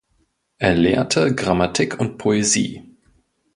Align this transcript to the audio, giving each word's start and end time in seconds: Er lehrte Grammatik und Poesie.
Er 0.57 0.73
lehrte 0.73 1.35
Grammatik 1.35 1.99
und 1.99 2.17
Poesie. 2.17 2.83